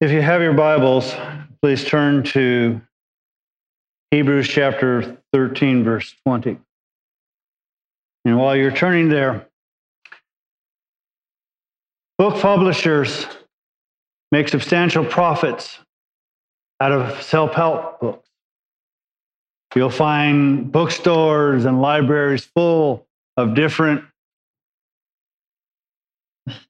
If 0.00 0.12
you 0.12 0.22
have 0.22 0.40
your 0.40 0.54
Bibles, 0.54 1.14
please 1.60 1.84
turn 1.84 2.22
to 2.22 2.80
Hebrews 4.10 4.48
chapter 4.48 5.18
13, 5.34 5.84
verse 5.84 6.14
20. 6.24 6.58
And 8.24 8.38
while 8.38 8.56
you're 8.56 8.70
turning 8.70 9.10
there, 9.10 9.46
book 12.16 12.40
publishers 12.40 13.26
make 14.32 14.48
substantial 14.48 15.04
profits 15.04 15.78
out 16.80 16.92
of 16.92 17.22
self 17.22 17.52
help 17.52 18.00
books. 18.00 18.26
You'll 19.74 19.90
find 19.90 20.72
bookstores 20.72 21.66
and 21.66 21.82
libraries 21.82 22.46
full 22.56 23.06
of 23.36 23.54
different 23.54 24.06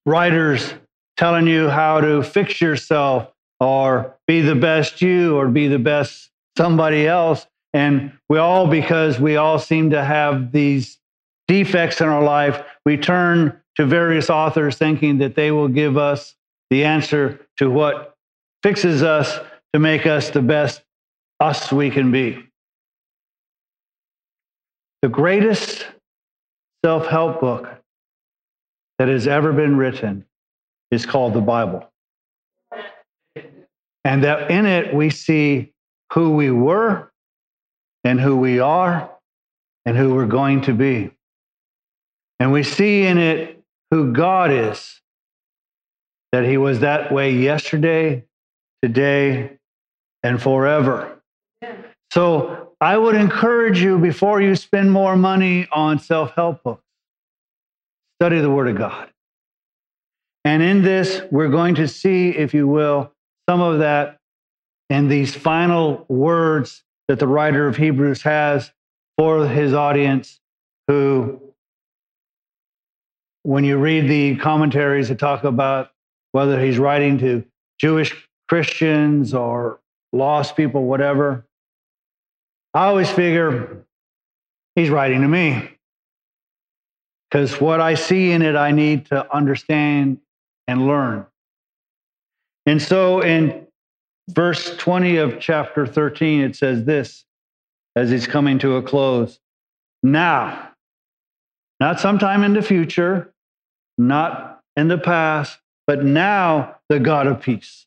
writers 0.05 0.75
telling 1.21 1.47
you 1.47 1.69
how 1.69 2.01
to 2.01 2.23
fix 2.23 2.63
yourself 2.63 3.31
or 3.61 4.17
be 4.27 4.41
the 4.41 4.55
best 4.55 5.03
you 5.03 5.37
or 5.37 5.49
be 5.49 5.69
the 5.69 5.79
best 5.79 6.31
somebody 6.57 7.07
else. 7.07 7.47
And 7.75 8.13
we 8.31 8.39
all, 8.39 8.67
because 8.67 9.21
we 9.21 9.37
all 9.37 9.59
seem 9.59 9.91
to 9.91 10.03
have 10.03 10.51
these 10.51 10.99
defects 11.47 12.01
in 12.01 12.09
our 12.09 12.23
life, 12.23 12.65
we 12.87 12.97
turn 12.97 13.61
to 13.77 13.85
various 13.85 14.31
authors 14.31 14.79
thinking 14.79 15.19
that 15.19 15.35
they 15.35 15.51
will 15.51 15.69
give 15.69 15.99
us 15.99 16.35
the 16.71 16.85
answer 16.85 17.39
to 17.59 17.71
what 17.71 18.17
fixes 18.63 19.03
us 19.03 19.39
to 19.75 19.79
make 19.79 20.07
us 20.07 20.31
the 20.31 20.41
best 20.41 20.83
us 21.39 21.71
we 21.71 21.91
can 21.91 22.11
be. 22.11 22.43
The 25.03 25.11
greatest 25.11 25.87
self 26.83 27.09
help 27.09 27.43
book 27.43 27.69
that 28.99 29.09
has 29.09 29.27
ever 29.27 29.53
been 29.53 29.77
written 29.77 30.25
is 30.91 31.07
called 31.07 31.35
the 31.35 31.41
Bible. 31.41 31.87
And 34.05 34.25
that 34.25 34.51
in 34.51 34.67
it 34.67 34.95
we 34.95 35.11
see 35.11 35.73
who 36.13 36.31
we 36.31 36.51
were 36.51 37.13
and 38.05 38.21
who 38.21 38.37
we 38.37 38.59
are 38.59 39.11
and 39.85 39.97
who 39.97 40.15
we're 40.15 40.27
going 40.27 40.63
to 40.63 40.73
be. 40.73 41.11
And 42.39 42.53
we 42.53 42.63
see 42.63 43.07
in 43.07 43.19
it 43.19 43.63
who 43.91 44.13
God 44.13 44.51
is, 44.51 45.01
that 46.33 46.45
He 46.45 46.57
was 46.57 46.81
that 46.81 47.13
way 47.13 47.35
yesterday, 47.35 48.25
today, 48.83 49.59
and 50.23 50.41
forever. 50.41 51.21
So 52.13 52.73
I 52.81 52.97
would 52.97 53.15
encourage 53.15 53.83
you 53.83 53.99
before 53.99 54.41
you 54.41 54.55
spend 54.57 54.91
more 54.91 55.17
money 55.17 55.69
on 55.71 55.99
self 55.99 56.35
help 56.35 56.63
books, 56.63 56.85
study 58.21 58.41
the 58.41 58.51
Word 58.51 58.69
of 58.69 58.79
God. 58.79 59.10
And 60.45 60.63
in 60.63 60.83
this, 60.83 61.23
we're 61.31 61.49
going 61.49 61.75
to 61.77 61.89
see, 61.89 62.31
if 62.31 62.55
you 62.55 62.67
will, 62.67 63.13
some 63.49 63.61
of 63.61 63.81
that 63.81 64.19
in 64.89 65.09
these 65.09 65.35
final 65.35 66.05
words 66.09 66.83
that 67.09 67.19
the 67.19 67.27
writer 67.27 67.67
of 67.67 67.77
Hebrews 67.77 68.23
has 68.23 68.73
for 69.19 69.47
his 69.47 69.75
audience 69.75 70.41
who, 70.89 71.41
when 73.43 73.65
you 73.65 73.79
read 73.79 74.09
the 74.09 74.37
commentaries 74.37 75.09
that 75.09 75.19
talk 75.19 75.45
about 75.45 75.91
whether 76.33 76.63
he's 76.65 76.79
writing 76.79 77.19
to 77.19 77.45
Jewish 77.79 78.29
Christians 78.49 79.35
or 79.35 79.81
lost 80.13 80.57
people, 80.57 80.85
whatever, 80.85 81.45
I 82.73 82.87
always 82.87 83.11
figure 83.11 83.85
he's 84.75 84.91
writing 84.91 85.23
to 85.23 85.29
me. 85.29 85.71
Because 87.31 87.61
what 87.61 87.81
I 87.81 87.95
see 87.95 88.33
in 88.33 88.43
it, 88.43 88.57
I 88.57 88.73
need 88.73 89.07
to 89.07 89.33
understand 89.35 90.19
and 90.71 90.87
learn. 90.87 91.27
And 92.65 92.81
so 92.81 93.21
in 93.21 93.67
verse 94.29 94.77
20 94.77 95.17
of 95.17 95.41
chapter 95.41 95.85
13, 95.85 96.43
it 96.43 96.55
says 96.55 96.85
this 96.85 97.25
as 97.97 98.11
he's 98.11 98.29
coming 98.29 98.61
to 98.61 98.77
a 98.77 98.83
close. 98.83 99.41
Now, 100.05 100.71
not 101.81 101.99
sometime 101.99 102.45
in 102.45 102.53
the 102.53 102.63
future, 102.63 103.35
not 103.99 104.61
in 104.77 104.87
the 104.87 104.97
past, 104.97 105.59
but 105.89 106.05
now 106.05 106.77
the 106.89 107.01
God 107.01 107.27
of 107.27 107.41
peace. 107.41 107.87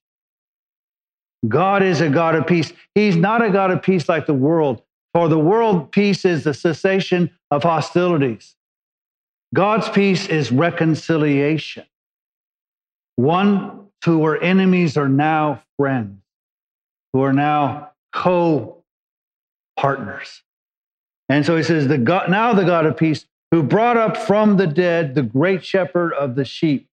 God 1.48 1.84
is 1.84 2.02
a 2.02 2.10
God 2.10 2.36
of 2.36 2.46
peace. 2.46 2.74
He's 2.96 3.16
not 3.16 3.42
a 3.42 3.50
God 3.50 3.72
of 3.72 3.82
peace 3.82 4.10
like 4.10 4.26
the 4.26 4.34
world. 4.34 4.82
For 5.14 5.30
the 5.30 5.40
world, 5.40 5.94
peace 5.94 6.26
is 6.26 6.44
the 6.44 6.54
cessation 6.54 7.32
of 7.50 7.64
hostilities. 7.64 8.56
God's 9.54 9.88
peace 9.88 10.28
is 10.28 10.52
reconciliation. 10.52 11.86
One 13.16 13.88
who 14.06 14.20
were 14.20 14.38
enemies 14.38 14.98
are 14.98 15.10
now 15.10 15.62
friends, 15.78 16.22
who 17.14 17.22
are 17.22 17.34
now 17.34 17.92
co 18.14 18.84
partners. 19.78 20.44
And 21.30 21.46
so 21.46 21.56
he 21.56 21.64
says, 21.64 21.88
the 21.88 21.98
God, 21.98 22.30
now 22.30 22.54
the 22.54 22.66
God 22.66 22.86
of 22.86 22.98
peace, 22.98 23.26
who 23.52 23.64
brought 23.64 23.98
up 23.98 24.18
from 24.18 24.58
the 24.58 24.68
dead 24.68 25.16
the 25.16 25.24
great 25.24 25.64
shepherd 25.64 26.14
of 26.14 26.36
the 26.36 26.46
sheep. 26.46 26.88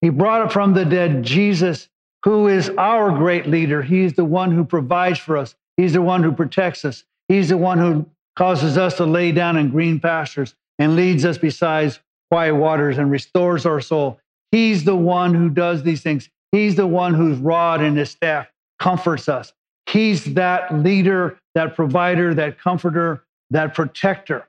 He 0.00 0.10
brought 0.10 0.42
up 0.42 0.52
from 0.52 0.74
the 0.74 0.84
dead 0.84 1.22
Jesus, 1.22 1.88
who 2.24 2.48
is 2.48 2.70
our 2.70 3.10
great 3.10 3.46
leader. 3.46 3.82
He's 3.82 4.14
the 4.14 4.24
one 4.24 4.52
who 4.52 4.64
provides 4.64 5.18
for 5.18 5.36
us, 5.36 5.54
He's 5.76 5.94
the 5.94 6.02
one 6.02 6.22
who 6.22 6.32
protects 6.32 6.84
us, 6.84 7.04
He's 7.28 7.48
the 7.48 7.56
one 7.56 7.78
who 7.78 8.06
causes 8.36 8.78
us 8.78 8.96
to 8.96 9.04
lay 9.04 9.32
down 9.32 9.56
in 9.56 9.70
green 9.70 10.00
pastures 10.00 10.54
and 10.78 10.96
leads 10.96 11.24
us 11.24 11.38
beside 11.38 11.96
quiet 12.30 12.54
waters 12.54 12.98
and 12.98 13.10
restores 13.10 13.66
our 13.66 13.80
soul. 13.80 14.18
He's 14.52 14.84
the 14.84 14.96
one 14.96 15.34
who 15.34 15.48
does 15.48 15.82
these 15.82 16.02
things. 16.02 16.28
He's 16.52 16.76
the 16.76 16.86
one 16.86 17.14
whose 17.14 17.38
rod 17.38 17.80
and 17.80 17.96
his 17.96 18.10
staff 18.10 18.46
comforts 18.78 19.28
us. 19.28 19.52
He's 19.86 20.34
that 20.34 20.74
leader, 20.74 21.38
that 21.54 21.74
provider, 21.74 22.34
that 22.34 22.58
comforter, 22.58 23.24
that 23.50 23.74
protector. 23.74 24.48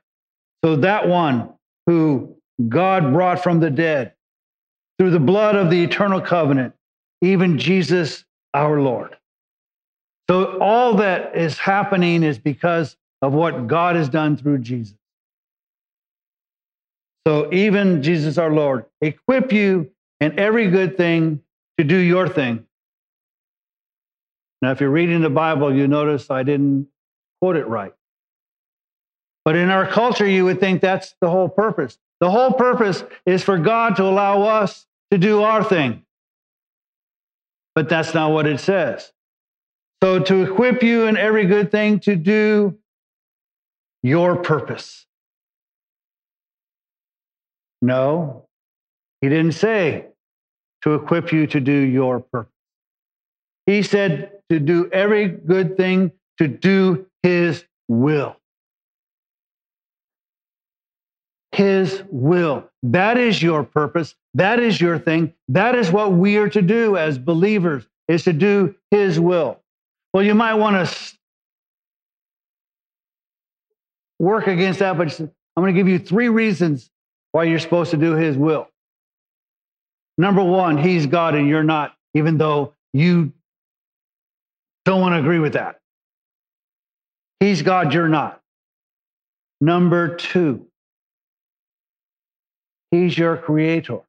So 0.64 0.76
that 0.76 1.08
one 1.08 1.54
who 1.86 2.36
God 2.68 3.12
brought 3.12 3.42
from 3.42 3.60
the 3.60 3.70
dead 3.70 4.12
through 4.98 5.10
the 5.10 5.20
blood 5.20 5.56
of 5.56 5.70
the 5.70 5.82
eternal 5.82 6.20
covenant, 6.20 6.74
even 7.22 7.58
Jesus 7.58 8.24
our 8.52 8.80
Lord. 8.80 9.16
So 10.30 10.58
all 10.60 10.94
that 10.96 11.36
is 11.36 11.58
happening 11.58 12.22
is 12.22 12.38
because 12.38 12.96
of 13.20 13.32
what 13.32 13.66
God 13.66 13.96
has 13.96 14.08
done 14.08 14.36
through 14.36 14.58
Jesus. 14.58 14.96
So 17.26 17.52
even 17.52 18.02
Jesus 18.02 18.38
our 18.38 18.50
Lord, 18.50 18.84
equip 19.00 19.52
you 19.52 19.90
in 20.20 20.38
every 20.38 20.70
good 20.70 20.96
thing 20.96 21.40
to 21.78 21.84
do 21.84 21.96
your 21.96 22.28
thing. 22.28 22.64
Now, 24.62 24.70
if 24.70 24.80
you're 24.80 24.90
reading 24.90 25.20
the 25.20 25.30
Bible, 25.30 25.74
you 25.74 25.86
notice 25.86 26.30
I 26.30 26.42
didn't 26.42 26.88
quote 27.40 27.56
it 27.56 27.66
right. 27.66 27.94
But 29.44 29.56
in 29.56 29.68
our 29.68 29.86
culture, 29.86 30.26
you 30.26 30.44
would 30.46 30.58
think 30.60 30.80
that's 30.80 31.14
the 31.20 31.28
whole 31.28 31.48
purpose. 31.48 31.98
The 32.20 32.30
whole 32.30 32.52
purpose 32.52 33.04
is 33.26 33.42
for 33.42 33.58
God 33.58 33.96
to 33.96 34.04
allow 34.04 34.42
us 34.42 34.86
to 35.10 35.18
do 35.18 35.42
our 35.42 35.62
thing. 35.62 36.02
But 37.74 37.88
that's 37.88 38.14
not 38.14 38.30
what 38.30 38.46
it 38.46 38.60
says. 38.60 39.12
So, 40.02 40.18
to 40.20 40.42
equip 40.42 40.82
you 40.82 41.06
in 41.06 41.16
every 41.16 41.46
good 41.46 41.70
thing 41.70 42.00
to 42.00 42.16
do 42.16 42.78
your 44.02 44.36
purpose. 44.36 45.06
No, 47.82 48.46
he 49.24 49.30
didn't 49.30 49.52
say 49.52 50.04
to 50.82 50.92
equip 50.92 51.32
you 51.32 51.46
to 51.46 51.58
do 51.58 51.72
your 51.72 52.20
purpose. 52.20 52.52
He 53.64 53.82
said 53.82 54.32
to 54.50 54.60
do 54.60 54.90
every 54.92 55.28
good 55.28 55.78
thing 55.78 56.12
to 56.36 56.46
do 56.46 57.06
his 57.22 57.64
will. 57.88 58.36
His 61.52 62.02
will. 62.10 62.68
That 62.82 63.16
is 63.16 63.42
your 63.42 63.64
purpose. 63.64 64.14
That 64.34 64.60
is 64.60 64.78
your 64.78 64.98
thing. 64.98 65.32
That 65.48 65.74
is 65.74 65.90
what 65.90 66.12
we 66.12 66.36
are 66.36 66.50
to 66.50 66.60
do 66.60 66.98
as 66.98 67.16
believers, 67.16 67.86
is 68.08 68.24
to 68.24 68.34
do 68.34 68.74
his 68.90 69.18
will. 69.18 69.58
Well, 70.12 70.22
you 70.22 70.34
might 70.34 70.54
want 70.54 70.86
to 70.86 71.14
work 74.18 74.48
against 74.48 74.80
that, 74.80 74.98
but 74.98 75.18
I'm 75.18 75.30
going 75.56 75.74
to 75.74 75.80
give 75.80 75.88
you 75.88 75.98
three 75.98 76.28
reasons 76.28 76.90
why 77.32 77.44
you're 77.44 77.58
supposed 77.58 77.90
to 77.92 77.96
do 77.96 78.12
his 78.16 78.36
will. 78.36 78.68
Number 80.16 80.42
one, 80.42 80.78
he's 80.78 81.06
God 81.06 81.34
and 81.34 81.48
you're 81.48 81.64
not, 81.64 81.94
even 82.14 82.38
though 82.38 82.74
you 82.92 83.32
don't 84.84 85.00
want 85.00 85.14
to 85.14 85.18
agree 85.18 85.38
with 85.38 85.54
that. 85.54 85.80
He's 87.40 87.62
God, 87.62 87.92
you're 87.92 88.08
not. 88.08 88.40
Number 89.60 90.16
two, 90.16 90.66
he's 92.90 93.16
your 93.16 93.36
creator. 93.36 94.00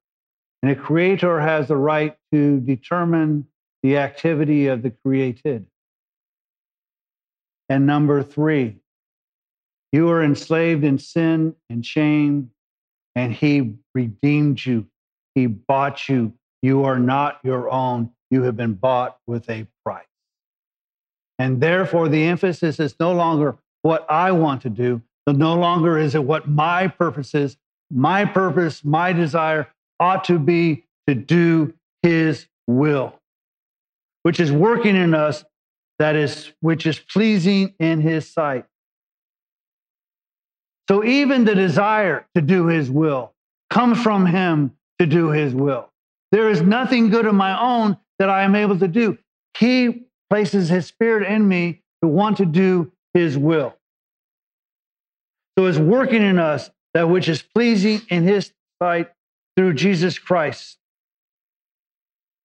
And 0.62 0.72
a 0.72 0.76
creator 0.76 1.40
has 1.40 1.68
the 1.68 1.78
right 1.78 2.18
to 2.32 2.60
determine 2.60 3.48
the 3.84 3.98
activity 3.98 4.68
of 4.68 4.82
the 4.82 4.92
created. 4.92 5.66
And 7.70 7.86
number 7.86 8.22
three, 8.24 8.78
you 9.92 10.10
are 10.10 10.24
enslaved 10.24 10.84
in 10.84 10.98
sin 10.98 11.56
and 11.70 11.86
shame, 11.86 12.52
and 13.16 13.34
he 13.34 13.76
redeemed 13.94 14.64
you 14.66 14.88
he 15.36 15.46
bought 15.46 16.10
you. 16.10 16.34
You 16.62 16.86
are 16.86 16.98
not 16.98 17.40
your 17.44 17.70
own. 17.70 18.12
you 18.32 18.42
have 18.44 18.58
been 18.58 18.74
bought 18.74 19.18
with 19.28 19.48
a 19.50 19.68
price. 19.86 20.08
And 21.38 21.62
therefore, 21.62 22.10
the 22.10 22.24
emphasis 22.24 22.80
is 22.80 22.96
no 23.00 23.14
longer 23.14 23.58
what 23.84 24.10
I 24.10 24.32
want 24.32 24.64
to 24.64 24.70
do, 24.70 25.02
but 25.26 25.38
no 25.38 25.56
longer 25.56 25.98
is 26.00 26.16
it 26.16 26.24
what 26.24 26.48
my 26.50 26.88
purpose 26.88 27.36
is. 27.36 27.58
My 27.92 28.26
purpose, 28.26 28.84
my 28.84 29.14
desire 29.14 29.68
ought 30.00 30.24
to 30.26 30.40
be 30.40 30.86
to 31.08 31.14
do 31.14 31.74
his 32.02 32.48
will, 32.66 33.20
which 34.24 34.40
is 34.40 34.52
working 34.52 34.96
in 34.96 35.14
us, 35.14 35.46
that 36.00 36.16
is, 36.16 36.52
which 36.62 36.88
is 36.88 36.98
pleasing 36.98 37.76
in 37.80 38.02
his 38.02 38.28
sight. 38.28 38.66
So 40.90 41.04
even 41.04 41.46
the 41.46 41.56
desire 41.56 42.28
to 42.36 42.42
do 42.42 42.68
his 42.68 42.90
will 42.90 43.34
comes 43.70 44.02
from 44.02 44.26
him 44.26 44.72
to 45.00 45.06
do 45.06 45.30
his 45.30 45.54
will. 45.54 45.92
There 46.32 46.50
is 46.50 46.62
nothing 46.62 47.10
good 47.10 47.26
of 47.26 47.36
my 47.36 47.60
own 47.60 47.98
that 48.20 48.30
I 48.30 48.44
am 48.44 48.56
able 48.56 48.78
to 48.80 48.88
do. 48.88 49.18
He 49.58 50.08
places 50.30 50.70
his 50.70 50.86
spirit 50.86 51.28
in 51.30 51.48
me 51.48 51.82
to 52.02 52.08
want 52.08 52.38
to 52.38 52.46
do 52.46 52.92
his 53.14 53.38
will. 53.38 53.76
So 55.58 55.66
it's 55.66 55.78
working 55.78 56.22
in 56.22 56.40
us 56.40 56.70
that 56.94 57.10
which 57.10 57.30
is 57.30 57.42
pleasing 57.42 58.02
in 58.10 58.24
his 58.24 58.52
sight 58.82 59.12
through 59.56 59.74
Jesus 59.74 60.20
Christ. 60.20 60.78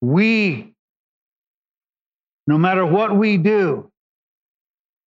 We, 0.01 0.75
no 2.47 2.59
matter 2.59 2.87
what 2.87 3.17
we 3.17 3.37
do, 3.37 3.91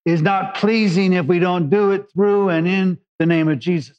is 0.05 0.21
not 0.21 0.55
pleasing 0.55 1.13
if 1.13 1.25
we 1.25 1.39
don't 1.39 1.69
do 1.69 1.91
it 1.91 2.11
through 2.11 2.49
and 2.49 2.67
in 2.67 2.97
the 3.19 3.25
name 3.25 3.47
of 3.47 3.59
Jesus. 3.59 3.97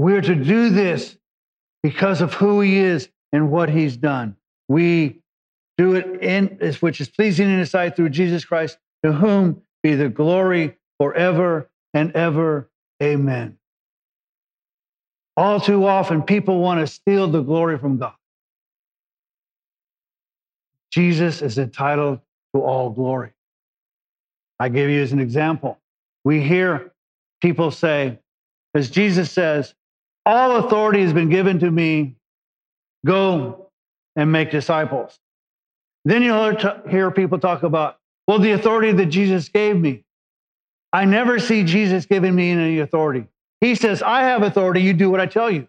We're 0.00 0.22
to 0.22 0.34
do 0.34 0.70
this 0.70 1.14
because 1.82 2.22
of 2.22 2.32
who 2.32 2.62
he 2.62 2.78
is 2.78 3.10
and 3.34 3.50
what 3.50 3.68
he's 3.68 3.98
done. 3.98 4.34
We 4.66 5.20
do 5.76 5.94
it 5.94 6.22
in 6.22 6.58
which 6.80 7.02
is 7.02 7.10
pleasing 7.10 7.50
in 7.50 7.58
his 7.58 7.70
sight 7.70 7.96
through 7.96 8.08
Jesus 8.08 8.42
Christ, 8.46 8.78
to 9.04 9.12
whom 9.12 9.60
be 9.82 9.96
the 9.96 10.08
glory 10.08 10.78
forever 10.96 11.68
and 11.92 12.16
ever. 12.16 12.70
Amen. 13.02 13.58
All 15.36 15.60
too 15.60 15.86
often, 15.86 16.22
people 16.22 16.60
want 16.60 16.80
to 16.80 16.86
steal 16.86 17.28
the 17.28 17.42
glory 17.42 17.76
from 17.76 17.98
God. 17.98 18.14
Jesus 20.90 21.42
is 21.42 21.58
entitled 21.58 22.20
to 22.54 22.62
all 22.62 22.88
glory. 22.88 23.32
I 24.58 24.70
give 24.70 24.88
you 24.88 25.02
as 25.02 25.12
an 25.12 25.20
example. 25.20 25.78
We 26.24 26.40
hear 26.40 26.94
people 27.42 27.70
say, 27.70 28.18
as 28.74 28.88
Jesus 28.88 29.30
says, 29.30 29.74
all 30.26 30.56
authority 30.56 31.02
has 31.02 31.12
been 31.12 31.28
given 31.28 31.58
to 31.60 31.70
me. 31.70 32.16
Go 33.06 33.70
and 34.16 34.30
make 34.30 34.50
disciples. 34.50 35.18
Then 36.04 36.22
you'll 36.22 36.56
hear 36.88 37.10
people 37.10 37.38
talk 37.38 37.62
about, 37.62 37.98
well, 38.26 38.38
the 38.38 38.52
authority 38.52 38.92
that 38.92 39.06
Jesus 39.06 39.48
gave 39.48 39.76
me. 39.76 40.04
I 40.92 41.04
never 41.04 41.38
see 41.38 41.64
Jesus 41.64 42.06
giving 42.06 42.34
me 42.34 42.50
any 42.50 42.78
authority. 42.80 43.26
He 43.60 43.74
says, 43.74 44.02
I 44.02 44.22
have 44.22 44.42
authority. 44.42 44.82
You 44.82 44.92
do 44.92 45.10
what 45.10 45.20
I 45.20 45.26
tell 45.26 45.50
you. 45.50 45.68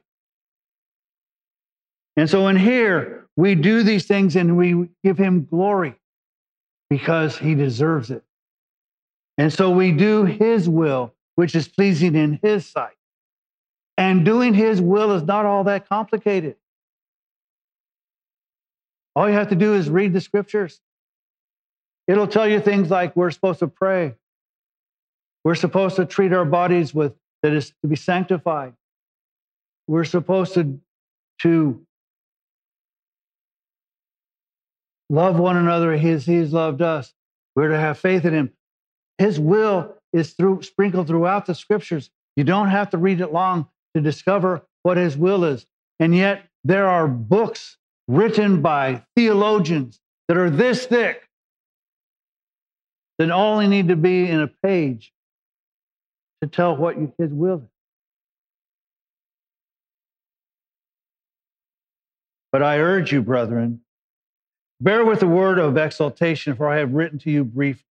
And 2.17 2.29
so 2.29 2.47
in 2.47 2.57
here, 2.57 3.27
we 3.35 3.55
do 3.55 3.83
these 3.83 4.05
things 4.05 4.35
and 4.35 4.57
we 4.57 4.89
give 5.03 5.17
him 5.17 5.45
glory 5.49 5.95
because 6.89 7.37
he 7.37 7.55
deserves 7.55 8.11
it. 8.11 8.23
And 9.37 9.51
so 9.51 9.69
we 9.71 9.91
do 9.91 10.25
his 10.25 10.67
will, 10.67 11.13
which 11.35 11.55
is 11.55 11.67
pleasing 11.67 12.15
in 12.15 12.39
his 12.43 12.65
sight. 12.65 12.95
And 14.01 14.25
doing 14.25 14.55
his 14.55 14.81
will 14.81 15.11
is 15.11 15.21
not 15.21 15.45
all 15.45 15.65
that 15.65 15.87
complicated. 15.87 16.55
All 19.15 19.29
you 19.29 19.35
have 19.35 19.49
to 19.49 19.55
do 19.55 19.75
is 19.75 19.91
read 19.91 20.11
the 20.11 20.19
scriptures. 20.19 20.81
It'll 22.07 22.25
tell 22.25 22.47
you 22.47 22.59
things 22.59 22.89
like 22.89 23.15
we're 23.15 23.29
supposed 23.29 23.59
to 23.59 23.67
pray. 23.67 24.15
We're 25.43 25.53
supposed 25.53 25.97
to 25.97 26.07
treat 26.07 26.33
our 26.33 26.45
bodies 26.45 26.95
with 26.95 27.13
that 27.43 27.53
is 27.53 27.73
to 27.83 27.87
be 27.87 27.95
sanctified. 27.95 28.73
We're 29.85 30.03
supposed 30.03 30.55
to, 30.55 30.79
to 31.41 31.85
love 35.11 35.37
one 35.37 35.57
another 35.57 35.93
as 35.93 36.25
he's 36.25 36.51
loved 36.51 36.81
us. 36.81 37.13
We're 37.55 37.67
to 37.69 37.77
have 37.77 37.99
faith 37.99 38.25
in 38.25 38.33
him. 38.33 38.51
His 39.19 39.39
will 39.39 39.93
is 40.11 40.33
through 40.33 40.63
sprinkled 40.63 41.05
throughout 41.05 41.45
the 41.45 41.53
scriptures. 41.53 42.09
You 42.35 42.43
don't 42.43 42.69
have 42.69 42.89
to 42.89 42.97
read 42.97 43.21
it 43.21 43.31
long 43.31 43.67
to 43.95 44.01
discover 44.01 44.61
what 44.83 44.97
his 44.97 45.17
will 45.17 45.43
is. 45.43 45.65
And 45.99 46.15
yet 46.15 46.43
there 46.63 46.87
are 46.87 47.07
books 47.07 47.77
written 48.07 48.61
by 48.61 49.03
theologians 49.15 49.99
that 50.27 50.37
are 50.37 50.49
this 50.49 50.85
thick 50.85 51.27
that 53.17 53.31
only 53.31 53.67
need 53.67 53.89
to 53.89 53.95
be 53.95 54.27
in 54.27 54.41
a 54.41 54.47
page 54.47 55.13
to 56.41 56.47
tell 56.47 56.75
what 56.75 56.95
his 57.17 57.31
will 57.31 57.57
is. 57.57 57.69
But 62.51 62.63
I 62.63 62.79
urge 62.79 63.13
you, 63.13 63.21
brethren, 63.21 63.81
bear 64.81 65.05
with 65.05 65.19
the 65.21 65.27
word 65.27 65.57
of 65.57 65.77
exhortation, 65.77 66.55
for 66.55 66.67
I 66.67 66.79
have 66.79 66.93
written 66.93 67.19
to 67.19 67.31
you 67.31 67.45
briefly. 67.45 67.85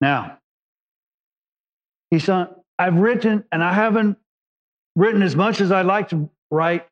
Now, 0.00 0.38
he 2.10 2.18
said, 2.20 2.48
I've 2.78 2.96
written, 2.96 3.44
and 3.52 3.62
I 3.62 3.74
haven't 3.74 4.16
written 4.98 5.22
as 5.22 5.36
much 5.36 5.60
as 5.60 5.70
I'd 5.70 5.86
like 5.86 6.08
to 6.10 6.28
write, 6.50 6.86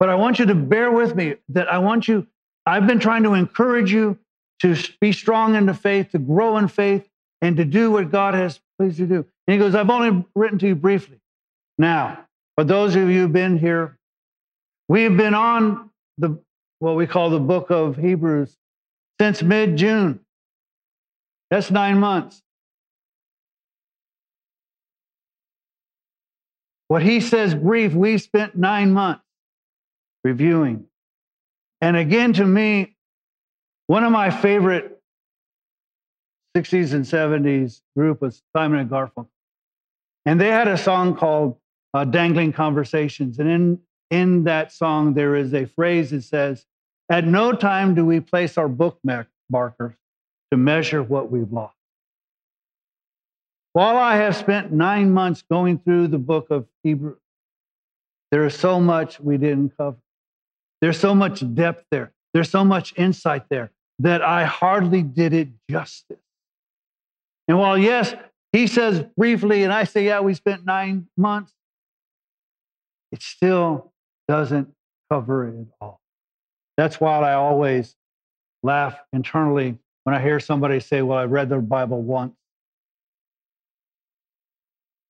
but 0.00 0.08
I 0.08 0.16
want 0.16 0.38
you 0.38 0.46
to 0.46 0.54
bear 0.54 0.90
with 0.90 1.14
me 1.14 1.36
that 1.50 1.72
I 1.72 1.78
want 1.78 2.08
you, 2.08 2.26
I've 2.66 2.86
been 2.86 2.98
trying 2.98 3.22
to 3.22 3.34
encourage 3.34 3.92
you 3.92 4.18
to 4.62 4.76
be 5.00 5.12
strong 5.12 5.54
in 5.54 5.66
the 5.66 5.74
faith, 5.74 6.10
to 6.10 6.18
grow 6.18 6.58
in 6.58 6.66
faith, 6.66 7.08
and 7.40 7.56
to 7.56 7.64
do 7.64 7.90
what 7.92 8.10
God 8.10 8.34
has 8.34 8.60
pleased 8.78 8.98
you 8.98 9.06
to 9.06 9.14
do. 9.22 9.26
And 9.46 9.54
he 9.54 9.58
goes, 9.58 9.74
I've 9.74 9.90
only 9.90 10.24
written 10.34 10.58
to 10.58 10.66
you 10.66 10.74
briefly. 10.74 11.20
Now, 11.78 12.26
for 12.56 12.64
those 12.64 12.96
of 12.96 13.08
you 13.08 13.22
who've 13.22 13.32
been 13.32 13.58
here, 13.58 13.96
we 14.88 15.04
have 15.04 15.16
been 15.16 15.34
on 15.34 15.90
the 16.18 16.38
what 16.80 16.96
we 16.96 17.06
call 17.06 17.30
the 17.30 17.38
book 17.38 17.70
of 17.70 17.96
Hebrews 17.96 18.56
since 19.20 19.42
mid 19.42 19.76
June. 19.76 20.20
That's 21.50 21.70
nine 21.70 21.98
months. 21.98 22.42
What 26.90 27.04
he 27.04 27.20
says 27.20 27.54
brief, 27.54 27.94
we 27.94 28.18
spent 28.18 28.56
nine 28.56 28.90
months 28.90 29.22
reviewing. 30.24 30.86
And 31.80 31.96
again, 31.96 32.32
to 32.32 32.44
me, 32.44 32.96
one 33.86 34.02
of 34.02 34.10
my 34.10 34.30
favorite 34.30 35.00
60s 36.56 36.92
and 36.92 37.04
70s 37.04 37.82
group 37.96 38.20
was 38.20 38.42
Simon 38.56 38.80
and 38.80 38.90
Garfunkel. 38.90 39.28
And 40.26 40.40
they 40.40 40.48
had 40.48 40.66
a 40.66 40.76
song 40.76 41.14
called 41.14 41.58
uh, 41.94 42.06
Dangling 42.06 42.52
Conversations. 42.52 43.38
And 43.38 43.48
in, 43.48 43.78
in 44.10 44.42
that 44.44 44.72
song, 44.72 45.14
there 45.14 45.36
is 45.36 45.54
a 45.54 45.66
phrase 45.66 46.10
that 46.10 46.24
says, 46.24 46.66
At 47.08 47.24
no 47.24 47.52
time 47.52 47.94
do 47.94 48.04
we 48.04 48.18
place 48.18 48.58
our 48.58 48.68
bookmarkers 48.68 49.94
to 50.50 50.56
measure 50.56 51.04
what 51.04 51.30
we've 51.30 51.52
lost. 51.52 51.76
While 53.72 53.96
I 53.96 54.16
have 54.16 54.36
spent 54.36 54.72
nine 54.72 55.12
months 55.12 55.42
going 55.42 55.78
through 55.78 56.08
the 56.08 56.18
book 56.18 56.50
of 56.50 56.66
Hebrews, 56.82 57.18
there 58.30 58.44
is 58.44 58.54
so 58.54 58.80
much 58.80 59.20
we 59.20 59.36
didn't 59.36 59.76
cover. 59.76 59.98
There's 60.80 60.98
so 60.98 61.14
much 61.14 61.42
depth 61.54 61.84
there. 61.90 62.12
There's 62.32 62.50
so 62.50 62.64
much 62.64 62.94
insight 62.96 63.48
there 63.48 63.70
that 64.00 64.22
I 64.22 64.44
hardly 64.44 65.02
did 65.02 65.32
it 65.32 65.48
justice. 65.70 66.18
And 67.48 67.58
while, 67.58 67.76
yes, 67.76 68.14
he 68.52 68.66
says 68.66 69.04
briefly, 69.16 69.62
and 69.62 69.72
I 69.72 69.84
say, 69.84 70.06
yeah, 70.06 70.20
we 70.20 70.34
spent 70.34 70.64
nine 70.64 71.08
months, 71.16 71.52
it 73.12 73.22
still 73.22 73.92
doesn't 74.28 74.72
cover 75.10 75.48
it 75.48 75.66
all. 75.80 76.00
That's 76.76 77.00
why 77.00 77.18
I 77.18 77.34
always 77.34 77.94
laugh 78.62 78.98
internally 79.12 79.78
when 80.04 80.14
I 80.14 80.22
hear 80.22 80.40
somebody 80.40 80.80
say, 80.80 81.02
well, 81.02 81.18
I 81.18 81.24
read 81.24 81.48
the 81.48 81.58
Bible 81.58 82.00
once 82.02 82.34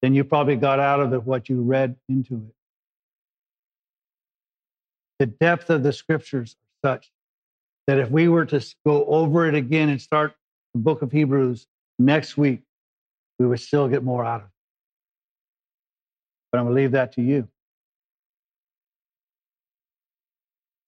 then 0.02 0.14
you 0.14 0.24
probably 0.24 0.56
got 0.56 0.80
out 0.80 1.00
of 1.00 1.12
it 1.12 1.24
what 1.24 1.48
you 1.48 1.62
read 1.62 1.96
into 2.08 2.36
it. 2.36 2.54
The 5.18 5.26
depth 5.26 5.68
of 5.70 5.82
the 5.82 5.92
scriptures 5.92 6.56
are 6.84 6.92
such 6.92 7.10
that 7.86 7.98
if 7.98 8.10
we 8.10 8.28
were 8.28 8.46
to 8.46 8.64
go 8.86 9.04
over 9.06 9.46
it 9.46 9.54
again 9.54 9.88
and 9.88 10.00
start 10.00 10.34
the 10.74 10.80
book 10.80 11.02
of 11.02 11.12
Hebrews 11.12 11.66
next 11.98 12.36
week, 12.36 12.62
we 13.38 13.46
would 13.46 13.60
still 13.60 13.88
get 13.88 14.02
more 14.02 14.24
out 14.24 14.42
of 14.42 14.46
it. 14.46 14.52
But 16.52 16.58
I'm 16.58 16.64
going 16.64 16.76
to 16.76 16.82
leave 16.82 16.92
that 16.92 17.12
to 17.14 17.22
you. 17.22 17.48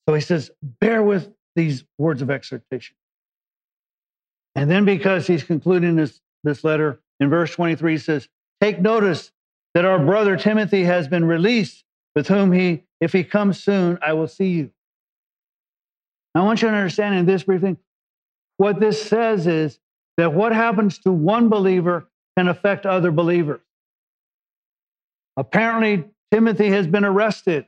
So 0.08 0.14
he 0.14 0.20
says, 0.20 0.50
bear 0.80 1.02
with 1.02 1.32
these 1.54 1.84
words 1.98 2.22
of 2.22 2.30
exhortation. 2.30 2.96
And 4.54 4.70
then 4.70 4.84
because 4.84 5.26
he's 5.26 5.44
concluding 5.44 5.96
this, 5.96 6.20
this 6.44 6.64
letter 6.64 7.00
in 7.20 7.30
verse 7.30 7.52
23, 7.52 7.92
he 7.92 7.98
says, 7.98 8.28
Take 8.62 8.80
notice 8.80 9.32
that 9.74 9.84
our 9.84 9.98
brother 9.98 10.36
Timothy 10.36 10.84
has 10.84 11.08
been 11.08 11.24
released, 11.24 11.82
with 12.14 12.28
whom 12.28 12.52
he 12.52 12.84
if 13.00 13.12
he 13.12 13.24
comes 13.24 13.60
soon, 13.60 13.98
I 14.00 14.12
will 14.12 14.28
see 14.28 14.50
you. 14.50 14.70
I 16.36 16.42
want 16.42 16.62
you 16.62 16.68
to 16.68 16.74
understand 16.74 17.16
in 17.16 17.26
this 17.26 17.42
briefing, 17.42 17.76
what 18.58 18.78
this 18.78 19.02
says 19.02 19.48
is 19.48 19.80
that 20.16 20.32
what 20.32 20.52
happens 20.52 20.98
to 20.98 21.10
one 21.10 21.48
believer 21.48 22.08
can 22.38 22.46
affect 22.46 22.86
other 22.86 23.10
believers. 23.10 23.60
Apparently, 25.36 26.04
Timothy 26.30 26.68
has 26.68 26.86
been 26.86 27.04
arrested, 27.04 27.66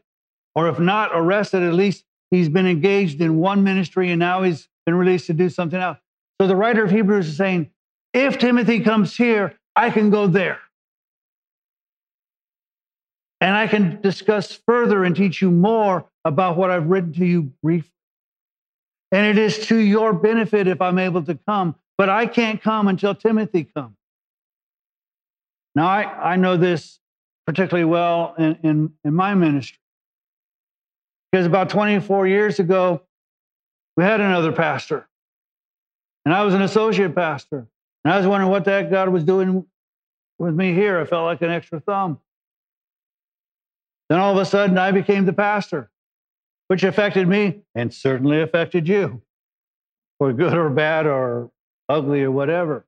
or 0.55 0.69
if 0.69 0.79
not 0.79 1.11
arrested, 1.13 1.65
at 1.65 1.75
least 1.75 2.05
he's 2.31 2.49
been 2.49 2.69
engaged 2.69 3.21
in 3.21 3.39
one 3.39 3.65
ministry 3.65 4.13
and 4.13 4.21
now 4.21 4.45
he's 4.45 4.69
been 4.87 4.95
released 4.95 5.27
to 5.27 5.33
do 5.33 5.49
something 5.49 5.81
else. 5.81 5.99
So 6.41 6.47
the 6.47 6.55
writer 6.55 6.85
of 6.85 6.93
Hebrews 6.93 7.27
is 7.27 7.37
saying, 7.37 7.71
if 8.13 8.39
Timothy 8.39 8.79
comes 8.79 9.17
here, 9.17 9.59
I 9.75 9.91
can 9.91 10.11
go 10.11 10.29
there. 10.29 10.61
And 13.45 13.55
I 13.55 13.67
can 13.67 14.01
discuss 14.01 14.59
further 14.67 15.05
and 15.05 15.15
teach 15.15 15.43
you 15.43 15.51
more 15.51 16.07
about 16.25 16.57
what 16.57 16.71
I've 16.71 16.87
written 16.87 17.13
to 17.13 17.27
you 17.27 17.53
briefly. 17.63 17.93
And 19.13 19.27
it 19.27 19.37
is 19.37 19.67
to 19.67 19.77
your 19.77 20.15
benefit 20.15 20.67
if 20.67 20.81
I'm 20.81 20.99
able 20.99 21.23
to 21.25 21.39
come, 21.47 21.75
but 21.99 22.09
I 22.09 22.25
can't 22.25 22.63
come 22.63 22.89
until 22.89 23.15
Timothy 23.15 23.65
comes. 23.65 23.99
Now, 25.75 25.87
I, 25.87 26.33
I 26.33 26.37
know 26.37 26.57
this 26.57 26.99
particularly 27.47 27.85
well 27.85 28.35
in, 28.39 28.59
in, 28.63 28.93
in 29.05 29.13
my 29.13 29.35
ministry. 29.35 29.79
Because 31.31 31.45
about 31.45 31.69
24 31.69 32.27
years 32.27 32.61
ago, 32.61 33.03
we 33.99 34.05
had 34.05 34.23
another 34.23 34.53
pastor, 34.53 35.07
and 36.25 36.33
I 36.33 36.45
was 36.45 36.55
an 36.55 36.63
associate 36.63 37.15
pastor. 37.15 37.69
And 38.05 38.15
I 38.15 38.17
was 38.17 38.27
wondering 38.27 38.51
what 38.51 38.65
heck 38.65 38.91
God 38.91 39.11
was 39.11 39.23
doing 39.23 39.67
with 40.39 40.55
me 40.55 40.73
here. 40.73 40.99
I 40.99 41.05
felt 41.05 41.27
like 41.27 41.43
an 41.43 41.51
extra 41.51 41.79
thumb. 41.81 42.21
Then 44.09 44.19
all 44.21 44.33
of 44.33 44.39
a 44.39 44.45
sudden, 44.45 44.79
I 44.79 44.91
became 44.93 45.25
the 45.25 45.33
pastor, 45.33 45.91
which 46.69 46.85
affected 46.85 47.27
me 47.27 47.63
and 47.75 47.93
certainly 47.93 48.41
affected 48.41 48.89
you, 48.89 49.23
for 50.19 50.33
good 50.33 50.55
or 50.55 50.71
bad 50.71 51.07
or 51.07 51.51
ugly 51.89 52.23
or 52.23 52.31
whatever. 52.31 52.85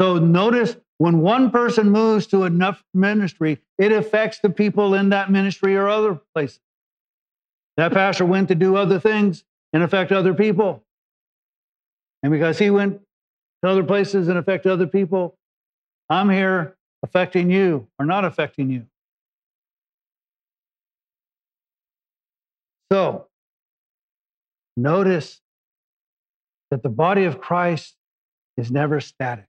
So 0.00 0.18
notice 0.18 0.76
when 0.98 1.20
one 1.20 1.50
person 1.50 1.90
moves 1.90 2.26
to 2.28 2.44
enough 2.44 2.84
ministry, 2.92 3.60
it 3.78 3.92
affects 3.92 4.40
the 4.40 4.50
people 4.50 4.94
in 4.94 5.10
that 5.10 5.30
ministry 5.30 5.76
or 5.76 5.88
other 5.88 6.20
places. 6.34 6.60
That 7.76 7.92
pastor 7.92 8.26
went 8.26 8.48
to 8.48 8.54
do 8.54 8.76
other 8.76 9.00
things 9.00 9.44
and 9.72 9.82
affect 9.82 10.12
other 10.12 10.34
people. 10.34 10.84
And 12.22 12.30
because 12.30 12.58
he 12.58 12.68
went 12.68 13.00
to 13.62 13.70
other 13.70 13.84
places 13.84 14.28
and 14.28 14.36
affect 14.36 14.66
other 14.66 14.86
people, 14.86 15.38
I'm 16.10 16.28
here 16.28 16.76
affecting 17.02 17.50
you 17.50 17.88
or 17.98 18.04
not 18.04 18.26
affecting 18.26 18.68
you. 18.68 18.86
So, 22.92 23.28
notice 24.76 25.40
that 26.70 26.82
the 26.82 26.88
body 26.88 27.24
of 27.24 27.40
Christ 27.40 27.96
is 28.56 28.70
never 28.70 29.00
static. 29.00 29.46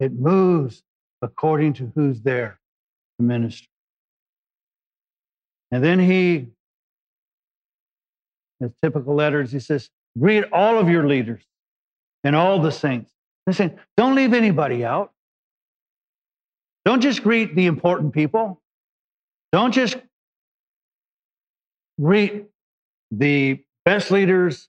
It 0.00 0.12
moves 0.12 0.82
according 1.22 1.74
to 1.74 1.92
who's 1.94 2.20
there 2.22 2.60
to 3.18 3.24
minister. 3.24 3.66
And 5.70 5.82
then 5.82 5.98
he, 5.98 6.48
in 8.60 8.72
typical 8.82 9.14
letters, 9.14 9.52
he 9.52 9.60
says, 9.60 9.90
greet 10.18 10.44
all 10.52 10.78
of 10.78 10.88
your 10.88 11.06
leaders 11.06 11.42
and 12.24 12.34
all 12.34 12.60
the 12.60 12.72
saints. 12.72 13.12
Listen, 13.46 13.78
don't 13.96 14.14
leave 14.14 14.34
anybody 14.34 14.84
out. 14.84 15.12
Don't 16.84 17.00
just 17.00 17.22
greet 17.22 17.54
the 17.54 17.66
important 17.66 18.12
people. 18.12 18.62
Don't 19.52 19.72
just 19.72 19.96
greet 22.00 22.46
the 23.10 23.62
best 23.84 24.10
leaders 24.10 24.68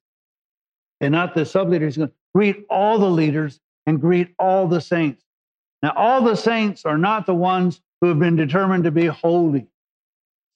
and 1.01 1.11
not 1.11 1.35
the 1.35 1.45
sub 1.45 1.69
leaders. 1.69 1.97
Greet 2.33 2.65
all 2.69 2.99
the 2.99 3.09
leaders 3.09 3.59
and 3.85 3.99
greet 3.99 4.33
all 4.37 4.67
the 4.67 4.81
saints. 4.81 5.23
Now, 5.81 5.93
all 5.95 6.21
the 6.21 6.35
saints 6.35 6.85
are 6.85 6.97
not 6.97 7.25
the 7.25 7.33
ones 7.33 7.81
who 8.01 8.07
have 8.07 8.19
been 8.19 8.35
determined 8.35 8.83
to 8.83 8.91
be 8.91 9.05
holy. 9.05 9.67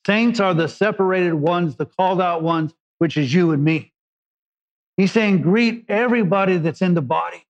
Saints 0.06 0.40
are 0.40 0.54
the 0.54 0.68
separated 0.68 1.34
ones, 1.34 1.76
the 1.76 1.86
called 1.86 2.22
out 2.22 2.44
ones, 2.44 2.74
which 3.00 3.18
is 3.18 3.34
you 3.34 3.52
and 3.52 3.64
me. 3.64 3.94
He's 4.98 5.12
saying, 5.12 5.42
greet 5.42 5.86
everybody 5.88 6.58
that's 6.58 6.82
in 6.82 6.94
the 6.94 7.02
body. 7.02 7.46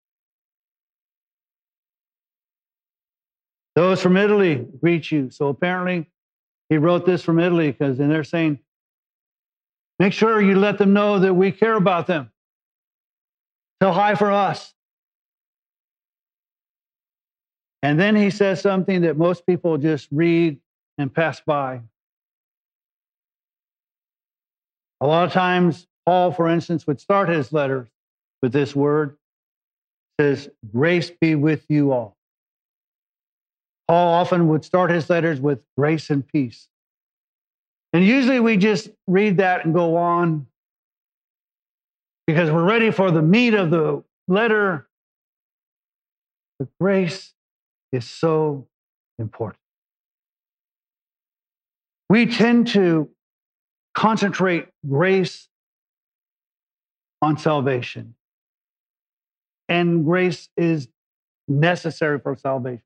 Those 3.76 4.02
from 4.02 4.18
Italy 4.18 4.68
greet 4.82 5.12
you. 5.12 5.32
So 5.32 5.48
apparently, 5.48 6.10
he 6.70 6.78
wrote 6.78 7.06
this 7.06 7.24
from 7.24 7.40
Italy 7.40 7.72
because, 7.72 8.00
and 8.00 8.10
they're 8.10 8.24
saying, 8.24 8.60
make 10.00 10.14
sure 10.14 10.42
you 10.42 10.56
let 10.56 10.78
them 10.78 10.94
know 10.94 11.20
that 11.20 11.34
we 11.34 11.52
care 11.52 11.76
about 11.76 12.08
them. 12.08 12.32
Tell 13.82 13.94
hi 13.94 14.16
for 14.16 14.32
us. 14.32 14.74
And 17.82 18.00
then 18.00 18.16
he 18.16 18.30
says 18.30 18.62
something 18.62 19.02
that 19.02 19.18
most 19.18 19.46
people 19.46 19.78
just 19.78 20.08
read 20.12 20.60
and 20.98 21.14
pass 21.14 21.42
by. 21.42 21.82
A 25.02 25.08
lot 25.08 25.26
of 25.26 25.34
times, 25.34 25.86
Paul, 26.06 26.32
for 26.32 26.48
instance, 26.48 26.88
would 26.88 27.02
start 27.02 27.28
his 27.28 27.52
letters 27.52 27.90
with 28.42 28.54
this 28.54 28.76
word 28.76 29.18
says, 30.20 30.50
Grace 30.72 31.10
be 31.10 31.36
with 31.36 31.66
you 31.70 31.92
all. 31.92 32.18
Paul 33.88 34.14
often 34.14 34.48
would 34.48 34.64
start 34.64 34.92
his 34.92 35.10
letters 35.10 35.42
with 35.42 35.60
grace 35.78 36.10
and 36.10 36.26
peace. 36.26 36.68
And 37.94 38.04
usually 38.04 38.40
we 38.40 38.58
just 38.58 38.90
read 39.06 39.38
that 39.38 39.66
and 39.66 39.74
go 39.74 39.96
on 39.96 40.48
because 42.26 42.50
we're 42.50 42.64
ready 42.64 42.90
for 42.90 43.12
the 43.12 43.22
meat 43.22 43.54
of 43.54 43.70
the 43.70 44.04
letter. 44.28 44.88
But 46.58 46.70
grace 46.80 47.34
is 47.92 48.06
so 48.06 48.68
important. 49.20 49.60
We 52.10 52.26
tend 52.26 52.68
to 52.70 53.10
concentrate 53.94 54.68
grace 54.88 55.48
on 57.22 57.38
salvation, 57.38 58.16
and 59.70 60.04
grace 60.04 60.50
is 60.58 60.88
necessary 61.48 62.20
for 62.20 62.36
salvation. 62.36 62.84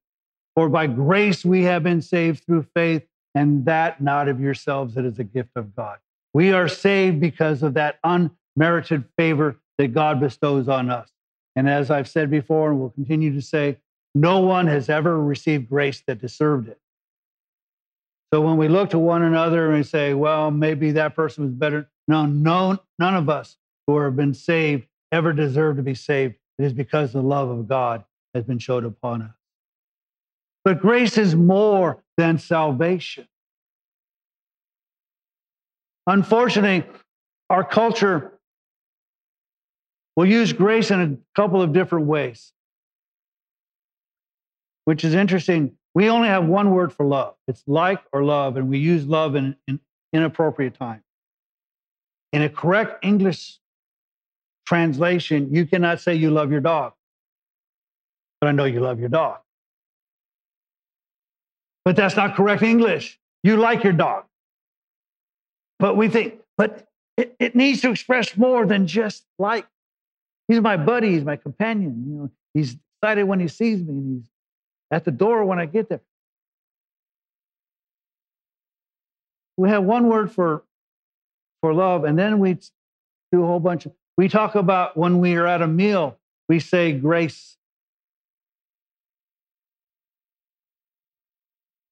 For 0.55 0.69
by 0.69 0.87
grace 0.87 1.45
we 1.45 1.63
have 1.63 1.83
been 1.83 2.01
saved 2.01 2.45
through 2.45 2.67
faith, 2.73 3.05
and 3.37 3.65
that 3.65 4.01
not 4.01 4.27
of 4.27 4.39
yourselves, 4.39 4.97
it 4.97 5.05
is 5.05 5.19
a 5.19 5.23
gift 5.23 5.51
of 5.55 5.75
God. 5.75 5.99
We 6.33 6.53
are 6.53 6.67
saved 6.67 7.19
because 7.19 7.61
of 7.61 7.75
that 7.75 7.99
unmerited 8.03 9.05
favor 9.15 9.57
that 9.77 9.93
God 9.93 10.19
bestows 10.19 10.67
on 10.67 10.89
us. 10.89 11.11
And 11.55 11.69
as 11.69 11.91
I've 11.91 12.09
said 12.09 12.31
before, 12.31 12.71
and 12.71 12.79
will 12.79 12.89
continue 12.89 13.33
to 13.33 13.41
say, 13.41 13.77
no 14.15 14.39
one 14.39 14.65
has 14.67 14.89
ever 14.89 15.21
received 15.21 15.69
grace 15.69 16.01
that 16.07 16.19
deserved 16.19 16.67
it. 16.67 16.79
So 18.33 18.41
when 18.41 18.57
we 18.57 18.67
look 18.67 18.89
to 18.89 18.99
one 18.99 19.21
another 19.21 19.67
and 19.67 19.77
we 19.77 19.83
say, 19.83 20.15
well, 20.15 20.49
maybe 20.49 20.91
that 20.91 21.15
person 21.15 21.43
was 21.43 21.53
better, 21.53 21.89
no, 22.07 22.25
no, 22.25 22.79
none 22.97 23.15
of 23.15 23.29
us 23.29 23.55
who 23.85 23.99
have 23.99 24.15
been 24.15 24.33
saved 24.33 24.87
ever 25.11 25.31
deserve 25.31 25.77
to 25.77 25.83
be 25.83 25.93
saved. 25.93 26.35
It 26.57 26.65
is 26.65 26.73
because 26.73 27.13
the 27.13 27.21
love 27.21 27.49
of 27.49 27.67
God 27.67 28.03
has 28.33 28.43
been 28.43 28.59
showed 28.59 28.83
upon 28.83 29.21
us. 29.21 29.35
But 30.65 30.81
grace 30.81 31.17
is 31.17 31.35
more 31.35 32.03
than 32.17 32.37
salvation. 32.37 33.27
Unfortunately, 36.05 36.89
our 37.49 37.63
culture 37.63 38.39
will 40.15 40.25
use 40.25 40.51
grace 40.53 40.91
in 40.91 40.99
a 40.99 41.39
couple 41.39 41.61
of 41.61 41.73
different 41.73 42.07
ways 42.07 42.51
which 44.87 45.03
is 45.03 45.13
interesting. 45.13 45.73
We 45.95 46.09
only 46.09 46.29
have 46.29 46.45
one 46.45 46.71
word 46.71 46.93
for 46.93 47.05
love. 47.05 47.35
It's 47.49 47.61
like 47.67 48.01
or 48.13 48.23
love, 48.23 48.55
and 48.55 48.69
we 48.69 48.77
use 48.77 49.05
love 49.05 49.35
in, 49.35 49.53
in 49.67 49.81
inappropriate 50.13 50.75
time. 50.75 51.03
In 52.31 52.41
a 52.41 52.47
correct 52.47 53.03
English 53.03 53.59
translation, 54.65 55.53
you 55.53 55.65
cannot 55.65 55.99
say 55.99 56.15
you 56.15 56.31
love 56.31 56.51
your 56.51 56.61
dog, 56.61 56.93
but 58.39 58.47
I 58.47 58.53
know 58.53 58.63
you 58.63 58.79
love 58.79 58.97
your 58.97 59.09
dog. 59.09 59.39
But 61.87 61.95
that's 61.95 62.17
not 62.17 62.35
correct 62.35 62.63
English. 62.63 63.17
You 63.43 63.55
like 63.55 63.81
your 63.81 63.93
dog. 63.93 64.25
But 65.79 65.95
we 65.95 66.09
think, 66.09 66.41
but 66.57 66.85
it, 67.15 67.33
it 67.39 67.55
needs 67.55 67.79
to 67.79 67.91
express 67.91 68.35
more 68.35 68.65
than 68.65 68.87
just 68.87 69.23
like. 69.39 69.65
He's 70.49 70.59
my 70.59 70.75
buddy, 70.75 71.13
he's 71.13 71.23
my 71.23 71.37
companion. 71.37 72.03
You 72.05 72.13
know, 72.13 72.31
he's 72.53 72.75
excited 72.97 73.23
when 73.23 73.39
he 73.39 73.47
sees 73.47 73.81
me, 73.81 73.93
and 73.93 74.17
he's 74.17 74.29
at 74.91 75.05
the 75.05 75.11
door 75.11 75.45
when 75.45 75.59
I 75.59 75.65
get 75.65 75.87
there. 75.87 76.01
We 79.55 79.69
have 79.69 79.85
one 79.85 80.09
word 80.09 80.29
for 80.29 80.63
for 81.61 81.73
love, 81.73 82.03
and 82.03 82.19
then 82.19 82.39
we 82.39 82.55
do 83.31 83.43
a 83.43 83.47
whole 83.47 83.61
bunch 83.61 83.85
of. 83.85 83.93
We 84.17 84.27
talk 84.27 84.55
about 84.55 84.97
when 84.97 85.19
we 85.19 85.35
are 85.35 85.47
at 85.47 85.61
a 85.61 85.67
meal, 85.67 86.17
we 86.49 86.59
say 86.59 86.91
grace. 86.91 87.55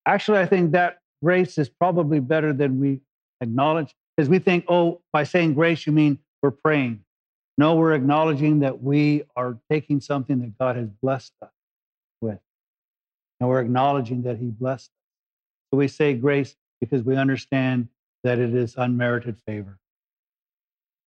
Actually, 0.05 0.39
I 0.39 0.45
think 0.45 0.71
that 0.71 0.99
grace 1.23 1.57
is 1.57 1.69
probably 1.69 2.19
better 2.19 2.53
than 2.53 2.79
we 2.79 3.01
acknowledge 3.41 3.95
because 4.15 4.29
we 4.29 4.39
think, 4.39 4.65
oh, 4.67 5.01
by 5.11 5.23
saying 5.23 5.53
grace, 5.53 5.85
you 5.85 5.93
mean 5.93 6.19
we're 6.41 6.51
praying. 6.51 7.01
No, 7.57 7.75
we're 7.75 7.93
acknowledging 7.93 8.59
that 8.59 8.81
we 8.81 9.23
are 9.35 9.57
taking 9.69 9.99
something 10.01 10.39
that 10.41 10.57
God 10.57 10.75
has 10.75 10.89
blessed 11.01 11.33
us 11.41 11.49
with. 12.21 12.39
And 13.39 13.49
we're 13.49 13.61
acknowledging 13.61 14.23
that 14.23 14.37
He 14.37 14.45
blessed 14.45 14.89
us. 14.89 15.71
So 15.71 15.77
we 15.77 15.87
say 15.87 16.13
grace 16.13 16.55
because 16.79 17.03
we 17.03 17.15
understand 17.15 17.87
that 18.23 18.39
it 18.39 18.53
is 18.53 18.75
unmerited 18.77 19.37
favor. 19.47 19.79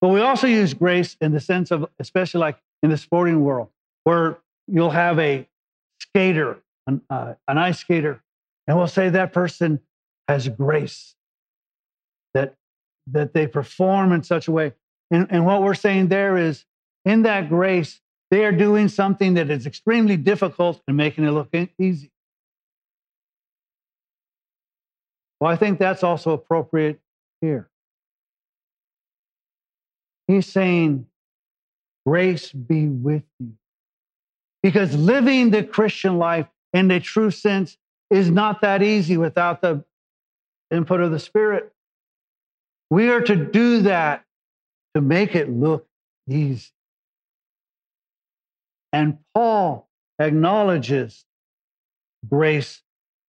But 0.00 0.08
we 0.08 0.20
also 0.20 0.46
use 0.46 0.74
grace 0.74 1.16
in 1.20 1.32
the 1.32 1.40
sense 1.40 1.70
of, 1.70 1.88
especially 1.98 2.40
like 2.40 2.58
in 2.82 2.90
the 2.90 2.96
sporting 2.96 3.42
world, 3.42 3.68
where 4.04 4.38
you'll 4.66 4.90
have 4.90 5.18
a 5.18 5.46
skater, 6.00 6.58
an, 6.86 7.02
uh, 7.10 7.34
an 7.48 7.58
ice 7.58 7.78
skater, 7.78 8.22
and 8.68 8.76
we'll 8.76 8.86
say 8.86 9.08
that 9.08 9.32
person 9.32 9.80
has 10.28 10.46
grace, 10.46 11.14
that, 12.34 12.54
that 13.10 13.32
they 13.32 13.46
perform 13.46 14.12
in 14.12 14.22
such 14.22 14.46
a 14.46 14.52
way. 14.52 14.74
And, 15.10 15.26
and 15.30 15.46
what 15.46 15.62
we're 15.62 15.74
saying 15.74 16.08
there 16.08 16.36
is, 16.36 16.66
in 17.06 17.22
that 17.22 17.48
grace, 17.48 18.00
they 18.30 18.44
are 18.44 18.52
doing 18.52 18.88
something 18.88 19.34
that 19.34 19.50
is 19.50 19.66
extremely 19.66 20.18
difficult 20.18 20.82
and 20.86 20.98
making 20.98 21.24
it 21.24 21.30
look 21.30 21.48
easy. 21.78 22.12
Well, 25.40 25.50
I 25.50 25.56
think 25.56 25.78
that's 25.78 26.02
also 26.02 26.32
appropriate 26.32 27.00
here. 27.40 27.70
He's 30.26 30.46
saying, 30.46 31.06
Grace 32.04 32.52
be 32.52 32.86
with 32.86 33.22
you. 33.38 33.52
Because 34.62 34.94
living 34.94 35.50
the 35.50 35.62
Christian 35.62 36.18
life 36.18 36.48
in 36.72 36.88
the 36.88 37.00
true 37.00 37.30
sense 37.30 37.78
is 38.10 38.30
not 38.30 38.62
that 38.62 38.82
easy 38.82 39.16
without 39.16 39.60
the 39.60 39.84
input 40.70 41.00
of 41.00 41.10
the 41.10 41.18
Spirit. 41.18 41.72
We 42.90 43.10
are 43.10 43.20
to 43.20 43.36
do 43.36 43.82
that 43.82 44.24
to 44.94 45.00
make 45.00 45.34
it 45.34 45.50
look 45.50 45.86
easy. 46.28 46.70
And 48.92 49.18
Paul 49.34 49.88
acknowledges 50.18 51.24
grace 52.28 52.82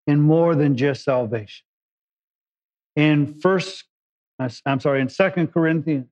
in 0.07 0.21
more 0.21 0.55
than 0.55 0.77
just 0.77 1.03
salvation. 1.03 1.65
In 2.95 3.39
first, 3.41 3.83
I'm 4.65 4.79
sorry, 4.79 5.01
in 5.01 5.09
Second 5.09 5.53
Corinthians 5.53 6.07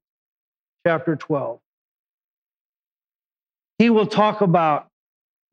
chapter 0.85 1.15
12, 1.15 1.59
he 3.79 3.89
will 3.89 4.07
talk 4.07 4.41
about 4.41 4.89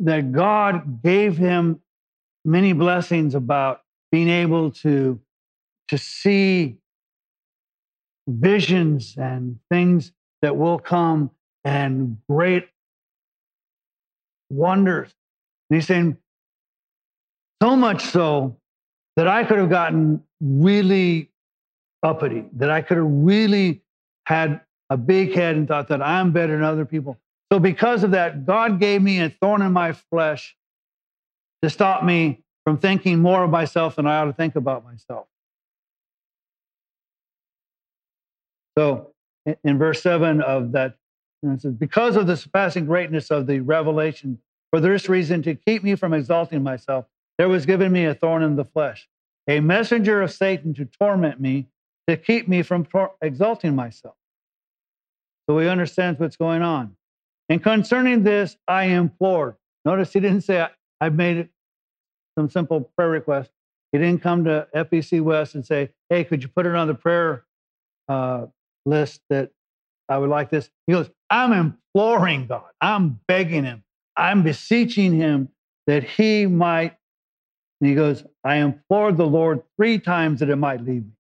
that 0.01 0.33
God 0.33 1.03
gave 1.03 1.37
him 1.37 1.81
many 2.45 2.73
blessings 2.73 3.35
about 3.35 3.83
being 4.13 4.29
able 4.29 4.71
to, 4.71 5.21
to 5.89 5.99
see 5.99 6.77
visions 8.27 9.15
and 9.17 9.59
things 9.71 10.13
that 10.43 10.57
will 10.57 10.79
come 10.79 11.31
and 11.65 12.19
great 12.29 12.69
wonders. 14.51 15.13
And 15.71 15.79
he's 15.79 15.87
saying, 15.87 16.17
so 17.63 17.77
much 17.77 18.05
so 18.05 18.59
that 19.17 19.27
I 19.27 19.45
could 19.45 19.59
have 19.59 19.71
gotten 19.71 20.23
really 20.41 21.31
uppity, 22.03 22.45
that 22.57 22.71
I 22.71 22.83
could 22.83 22.99
have 22.99 23.07
really 23.09 23.83
had 24.27 24.61
a 24.91 24.97
big 24.97 25.35
head 25.35 25.57
and 25.57 25.67
thought 25.67 25.89
that 25.89 26.03
I'm 26.03 26.33
better 26.33 26.53
than 26.53 26.63
other 26.63 26.85
people. 26.85 27.19
So, 27.53 27.59
because 27.59 28.05
of 28.05 28.11
that, 28.13 28.45
God 28.45 28.81
gave 28.81 29.01
me 29.01 29.21
a 29.21 29.31
thorn 29.31 29.63
in 29.63 29.73
my 29.73 29.93
flesh 29.93 30.57
to 31.65 31.71
stop 31.71 32.05
me 32.05 32.43
from 32.65 32.77
thinking 32.79 33.21
more 33.21 33.43
of 33.43 33.51
myself 33.51 33.97
than 33.97 34.07
I 34.07 34.19
ought 34.19 34.27
to 34.27 34.33
think 34.35 34.55
about 34.55 34.85
myself. 34.85 35.27
So, 38.77 39.13
in 39.63 39.79
verse 39.79 40.03
7 40.03 40.43
of 40.43 40.73
that, 40.73 40.97
it 41.43 41.61
says, 41.61 41.73
Because 41.73 42.17
of 42.17 42.27
the 42.27 42.37
surpassing 42.37 42.85
greatness 42.85 43.31
of 43.31 43.47
the 43.47 43.61
revelation, 43.61 44.39
for 44.71 44.81
this 44.81 45.09
reason, 45.09 45.43
to 45.43 45.55
keep 45.55 45.83
me 45.83 45.95
from 45.95 46.13
exalting 46.13 46.63
myself, 46.63 47.07
there 47.39 47.49
was 47.49 47.65
given 47.65 47.93
me 47.93 48.05
a 48.05 48.15
thorn 48.15 48.43
in 48.43 48.57
the 48.57 48.65
flesh, 48.65 49.09
a 49.49 49.61
messenger 49.61 50.21
of 50.21 50.33
Satan 50.33 50.75
to 50.75 50.85
torment 50.85 51.41
me, 51.41 51.69
to 52.09 52.17
keep 52.17 52.47
me 52.47 52.63
from 52.63 52.87
exalting 53.23 53.75
myself. 53.75 54.17
So 55.49 55.59
he 55.59 55.69
understands 55.69 56.21
what's 56.21 56.37
going 56.37 56.63
on. 56.63 56.97
And 57.49 57.63
concerning 57.63 58.23
this, 58.23 58.57
I 58.69 58.85
implored. 58.85 59.57
Notice 59.85 60.13
he 60.13 60.21
didn't 60.21 60.43
say, 60.43 60.67
I 61.01 61.09
made 61.11 61.49
some 62.39 62.49
simple 62.49 62.91
prayer 62.97 63.11
request. 63.11 63.51
He 63.93 63.99
didn't 63.99 64.23
come 64.23 64.45
to 64.45 64.67
FEC 64.75 65.21
West 65.21 65.55
and 65.55 65.65
say, 65.65 65.91
hey, 66.09 66.25
could 66.25 66.43
you 66.43 66.49
put 66.49 66.67
it 66.67 66.75
on 66.75 66.89
the 66.89 66.95
prayer 66.95 67.45
uh, 68.09 68.47
list 68.85 69.21
that 69.31 69.51
I 70.09 70.19
would 70.19 70.31
like 70.31 70.51
this? 70.51 70.69
He 70.87 70.93
goes, 70.93 71.09
I'm 71.31 71.53
imploring 71.53 72.47
God. 72.47 72.65
I'm 72.81 73.21
begging 73.29 73.65
him. 73.65 73.85
I'm 74.17 74.43
beseeching 74.43 75.15
him 75.15 75.49
that 75.87 76.03
he 76.03 76.47
might. 76.47 76.97
And 77.81 77.89
he 77.89 77.95
goes, 77.95 78.25
I 78.43 78.57
implored 78.57 79.17
the 79.17 79.27
Lord 79.27 79.63
three 79.77 79.99
times 79.99 80.41
that 80.41 80.51
it 80.51 80.57
might 80.57 80.81
leave 80.81 81.05
me. 81.05 81.13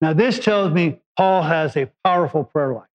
Now, 0.00 0.12
this 0.12 0.38
tells 0.38 0.72
me 0.72 1.00
Paul 1.16 1.42
has 1.42 1.76
a 1.76 1.90
powerful 2.04 2.44
prayer 2.44 2.72
life. 2.74 2.88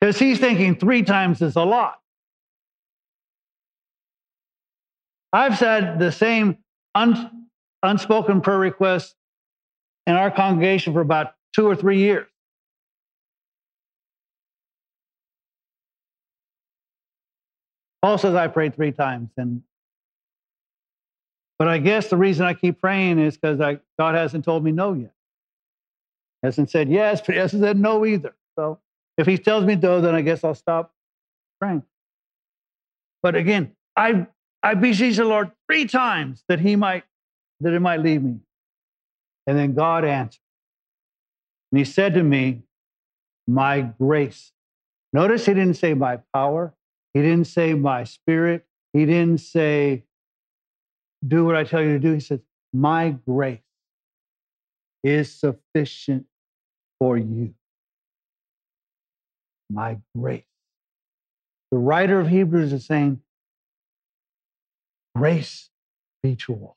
Because 0.00 0.18
he's 0.18 0.38
thinking 0.38 0.76
three 0.76 1.02
times 1.02 1.42
is 1.42 1.56
a 1.56 1.64
lot. 1.64 2.00
I've 5.32 5.58
said 5.58 5.98
the 5.98 6.10
same 6.10 6.58
un, 6.94 7.46
unspoken 7.82 8.40
prayer 8.40 8.58
request 8.58 9.14
in 10.06 10.14
our 10.14 10.30
congregation 10.30 10.92
for 10.92 11.00
about 11.00 11.34
two 11.54 11.66
or 11.66 11.76
three 11.76 11.98
years. 11.98 12.26
Paul 18.00 18.16
says 18.16 18.34
I 18.34 18.46
prayed 18.46 18.74
three 18.74 18.92
times, 18.92 19.30
and 19.36 19.62
but 21.58 21.66
I 21.66 21.78
guess 21.78 22.08
the 22.08 22.16
reason 22.16 22.46
I 22.46 22.54
keep 22.54 22.80
praying 22.80 23.18
is 23.18 23.36
because 23.36 23.58
God 23.98 24.14
hasn't 24.14 24.44
told 24.44 24.62
me 24.62 24.70
no 24.70 24.92
yet. 24.92 25.12
Hasn't 26.42 26.70
said 26.70 26.88
yes, 26.88 27.20
but 27.20 27.34
hasn't 27.34 27.62
said 27.62 27.76
no 27.76 28.06
either. 28.06 28.34
So 28.56 28.78
if 29.18 29.26
he 29.26 29.36
tells 29.36 29.64
me 29.64 29.74
no, 29.74 30.00
then 30.00 30.14
I 30.14 30.22
guess 30.22 30.44
I'll 30.44 30.54
stop 30.54 30.94
praying. 31.60 31.82
But 33.22 33.34
again, 33.34 33.72
I 33.96 34.28
I 34.68 34.74
beseech 34.74 35.16
the 35.16 35.24
Lord 35.24 35.50
three 35.66 35.86
times 35.86 36.44
that 36.48 36.60
he 36.60 36.76
might 36.76 37.04
that 37.60 37.72
it 37.72 37.80
might 37.80 38.00
leave 38.00 38.22
me. 38.22 38.40
And 39.46 39.58
then 39.58 39.74
God 39.74 40.04
answered. 40.04 40.40
And 41.72 41.78
he 41.78 41.84
said 41.84 42.14
to 42.14 42.22
me, 42.22 42.62
My 43.46 43.80
grace. 43.80 44.52
Notice 45.12 45.46
he 45.46 45.54
didn't 45.54 45.78
say 45.78 45.94
my 45.94 46.18
power. 46.34 46.74
He 47.14 47.22
didn't 47.22 47.46
say 47.46 47.72
my 47.74 48.04
spirit. 48.04 48.66
He 48.92 49.06
didn't 49.06 49.38
say, 49.38 50.04
do 51.26 51.44
what 51.46 51.56
I 51.56 51.64
tell 51.64 51.82
you 51.82 51.94
to 51.94 51.98
do. 51.98 52.12
He 52.12 52.20
said, 52.20 52.42
My 52.72 53.16
grace 53.26 53.60
is 55.02 55.32
sufficient 55.32 56.26
for 56.98 57.16
you 57.16 57.54
my 59.70 59.98
grace. 60.16 60.44
The 61.70 61.78
writer 61.78 62.18
of 62.20 62.28
Hebrews 62.28 62.72
is 62.72 62.86
saying, 62.86 63.20
Grace 65.18 65.70
be 66.22 66.36
to 66.36 66.54
all. 66.54 66.76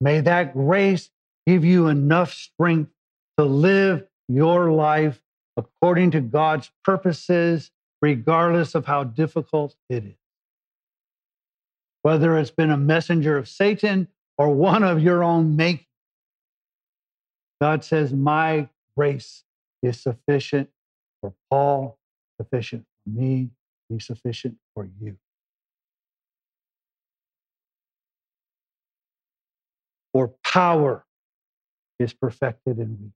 May 0.00 0.20
that 0.20 0.54
grace 0.54 1.10
give 1.46 1.64
you 1.64 1.88
enough 1.88 2.32
strength 2.32 2.92
to 3.36 3.44
live 3.44 4.06
your 4.28 4.70
life 4.70 5.20
according 5.56 6.12
to 6.12 6.20
God's 6.20 6.70
purposes, 6.84 7.72
regardless 8.00 8.76
of 8.76 8.86
how 8.86 9.02
difficult 9.02 9.74
it 9.88 10.04
is. 10.04 10.14
Whether 12.02 12.38
it's 12.38 12.52
been 12.52 12.70
a 12.70 12.76
messenger 12.76 13.36
of 13.36 13.48
Satan 13.48 14.06
or 14.36 14.50
one 14.50 14.84
of 14.84 15.02
your 15.02 15.24
own 15.24 15.56
making, 15.56 15.86
God 17.60 17.82
says, 17.82 18.12
My 18.12 18.68
grace 18.96 19.42
is 19.82 20.00
sufficient 20.00 20.70
for 21.20 21.34
Paul, 21.50 21.98
sufficient 22.40 22.84
for 23.02 23.10
me, 23.10 23.50
be 23.90 23.98
sufficient 23.98 24.56
for 24.74 24.88
you. 25.00 25.16
For 30.12 30.32
power 30.44 31.04
is 31.98 32.12
perfected 32.12 32.78
in 32.78 32.90
weakness. 32.90 33.12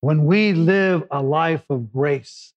When 0.00 0.24
we 0.24 0.52
live 0.52 1.04
a 1.10 1.22
life 1.22 1.64
of 1.70 1.92
grace, 1.92 2.52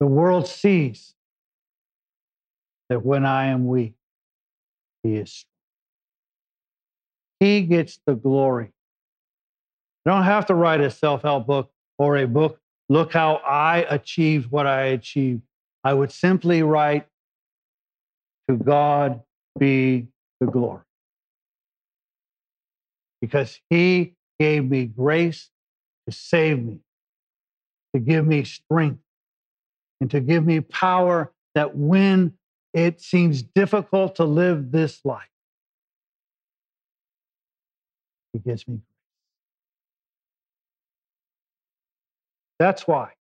the 0.00 0.06
world 0.06 0.48
sees 0.48 1.14
that 2.88 3.04
when 3.04 3.24
I 3.24 3.46
am 3.46 3.66
weak, 3.66 3.94
He 5.02 5.14
is 5.14 5.32
strong. 5.32 5.48
He 7.40 7.62
gets 7.62 7.98
the 8.06 8.14
glory 8.14 8.72
I 10.04 10.10
don't 10.10 10.24
have 10.24 10.46
to 10.46 10.54
write 10.54 10.80
a 10.80 10.90
self 10.90 11.22
help 11.22 11.46
book 11.46 11.70
or 11.98 12.16
a 12.16 12.26
book, 12.26 12.58
look 12.88 13.12
how 13.12 13.36
I 13.36 13.86
achieved 13.88 14.50
what 14.50 14.66
I 14.66 14.86
achieved. 14.86 15.42
I 15.84 15.94
would 15.94 16.10
simply 16.10 16.62
write, 16.62 17.06
To 18.52 18.58
God 18.58 19.22
be 19.58 20.08
the 20.38 20.46
glory. 20.46 20.82
Because 23.22 23.58
he 23.70 24.12
gave 24.38 24.68
me 24.68 24.84
grace 24.84 25.48
to 26.06 26.14
save 26.14 26.62
me, 26.62 26.80
to 27.94 28.00
give 28.00 28.26
me 28.26 28.44
strength, 28.44 29.00
and 30.02 30.10
to 30.10 30.20
give 30.20 30.44
me 30.44 30.60
power 30.60 31.32
that 31.54 31.74
when 31.74 32.34
it 32.74 33.00
seems 33.00 33.40
difficult 33.40 34.16
to 34.16 34.24
live 34.24 34.70
this 34.70 35.00
life, 35.02 35.30
he 38.34 38.38
gives 38.38 38.68
me 38.68 38.74
grace. 38.74 38.84
That's 42.58 42.86
why. 42.86 43.12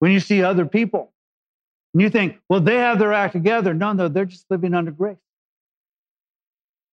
When 0.00 0.12
you 0.12 0.20
see 0.20 0.42
other 0.42 0.66
people 0.66 1.14
and 1.96 2.02
you 2.02 2.10
think, 2.10 2.38
well, 2.50 2.60
they 2.60 2.76
have 2.76 2.98
their 2.98 3.14
act 3.14 3.32
together. 3.32 3.72
No, 3.72 3.94
no, 3.94 4.08
they're 4.08 4.26
just 4.26 4.44
living 4.50 4.74
under 4.74 4.90
grace. 4.90 5.16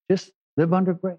Just 0.10 0.32
live 0.56 0.74
under 0.74 0.94
grace. 0.94 1.18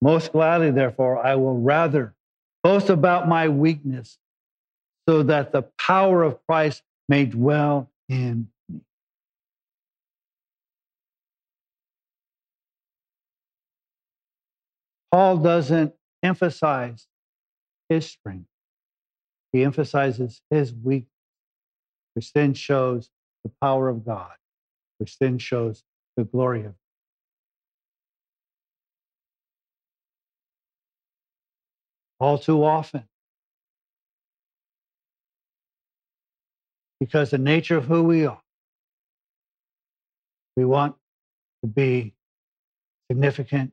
Most 0.00 0.30
gladly, 0.30 0.70
therefore, 0.70 1.18
I 1.18 1.34
will 1.34 1.58
rather 1.58 2.14
boast 2.62 2.90
about 2.90 3.26
my 3.26 3.48
weakness 3.48 4.18
so 5.08 5.24
that 5.24 5.50
the 5.50 5.62
power 5.84 6.22
of 6.22 6.38
Christ 6.46 6.84
may 7.08 7.24
dwell 7.24 7.90
in 8.08 8.46
me. 8.68 8.82
Paul 15.10 15.38
doesn't 15.38 15.92
emphasize 16.22 17.08
his 17.88 18.06
strength, 18.06 18.46
he 19.52 19.64
emphasizes 19.64 20.42
his 20.50 20.74
weakness, 20.74 21.10
which 22.14 22.32
then 22.32 22.54
shows 22.54 23.10
the 23.44 23.50
power 23.60 23.88
of 23.88 24.04
God, 24.04 24.32
which 24.98 25.18
then 25.18 25.38
shows 25.38 25.84
the 26.16 26.24
glory 26.24 26.60
of 26.60 26.66
God. 26.66 26.74
All 32.18 32.38
too 32.38 32.64
often, 32.64 33.04
because 37.00 37.30
the 37.30 37.38
nature 37.38 37.76
of 37.76 37.84
who 37.84 38.04
we 38.04 38.26
are, 38.26 38.40
we 40.56 40.64
want 40.64 40.96
to 41.62 41.68
be 41.68 42.14
significant 43.10 43.72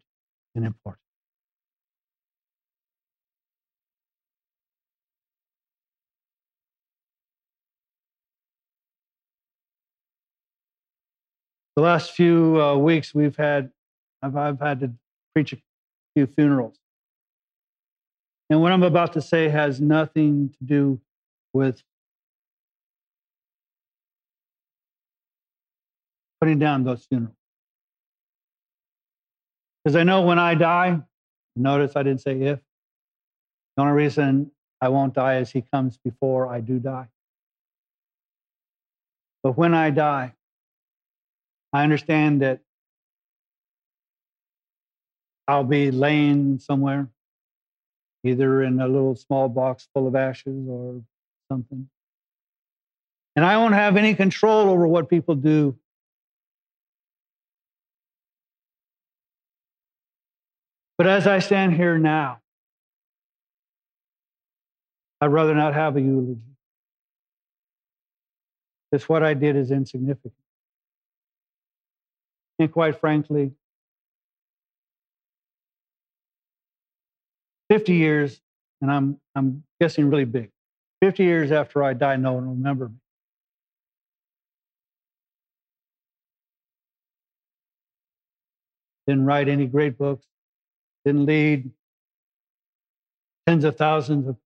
and 0.55 0.65
important. 0.65 1.02
The 11.75 11.81
last 11.81 12.11
few 12.11 12.61
uh, 12.61 12.75
weeks 12.75 13.13
we've 13.13 13.35
had 13.35 13.71
I've, 14.21 14.35
I've 14.35 14.59
had 14.59 14.79
to 14.81 14.91
preach 15.33 15.53
a 15.53 15.57
few 16.15 16.27
funerals. 16.27 16.77
And 18.49 18.61
what 18.61 18.71
i'm 18.71 18.83
about 18.83 19.13
to 19.13 19.21
say 19.21 19.49
has 19.49 19.81
nothing 19.81 20.49
to 20.49 20.63
do 20.63 21.01
with 21.53 21.81
putting 26.39 26.59
down 26.59 26.83
those 26.83 27.05
funerals. 27.05 27.35
Because 29.83 29.95
i 29.95 30.03
know 30.03 30.21
when 30.21 30.39
i 30.39 30.53
die 30.53 31.01
notice 31.55 31.95
i 31.95 32.03
didn't 32.03 32.21
say 32.21 32.39
if. 32.39 32.59
The 33.75 33.83
only 33.83 33.93
reason 33.93 34.51
i 34.81 34.89
won't 34.89 35.15
die 35.15 35.37
is 35.37 35.49
he 35.49 35.61
comes 35.61 35.97
before 35.97 36.47
i 36.47 36.59
do 36.59 36.77
die. 36.77 37.07
But 39.41 39.57
when 39.57 39.73
i 39.73 39.89
die 39.89 40.33
I 41.73 41.81
understand 41.81 42.43
that 42.43 42.59
I'll 45.47 45.63
be 45.63 45.89
laying 45.89 46.59
somewhere, 46.59 47.09
either 48.23 48.61
in 48.61 48.79
a 48.79 48.87
little 48.87 49.15
small 49.15 49.49
box 49.49 49.87
full 49.93 50.07
of 50.07 50.15
ashes 50.15 50.67
or 50.69 51.01
something. 51.51 51.89
And 53.35 53.43
I 53.43 53.57
won't 53.57 53.73
have 53.73 53.97
any 53.97 54.13
control 54.13 54.69
over 54.69 54.87
what 54.87 55.09
people 55.09 55.33
do. 55.33 55.75
But 60.97 61.07
as 61.07 61.25
I 61.25 61.39
stand 61.39 61.73
here 61.73 61.97
now, 61.97 62.39
I'd 65.19 65.27
rather 65.27 65.55
not 65.55 65.73
have 65.73 65.97
a 65.97 66.01
eulogy. 66.01 66.39
Because 68.91 69.09
what 69.09 69.23
I 69.23 69.33
did 69.33 69.55
is 69.55 69.71
insignificant. 69.71 70.42
And 72.59 72.71
quite 72.71 72.99
frankly, 72.99 73.51
50 77.69 77.93
years, 77.93 78.39
and 78.81 78.91
I'm, 78.91 79.19
I'm 79.35 79.63
guessing 79.81 80.09
really 80.09 80.25
big, 80.25 80.51
50 81.01 81.23
years 81.23 81.51
after 81.51 81.83
I 81.83 81.93
die, 81.93 82.15
no 82.17 82.33
one 82.33 82.45
will 82.45 82.53
remember 82.53 82.89
me. 82.89 82.95
Didn't 89.07 89.25
write 89.25 89.49
any 89.49 89.65
great 89.65 89.97
books, 89.97 90.25
didn't 91.03 91.25
lead 91.25 91.71
tens 93.47 93.63
of 93.63 93.75
thousands 93.75 94.27
of 94.27 94.37